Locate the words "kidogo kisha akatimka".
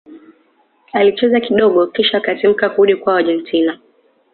1.39-2.69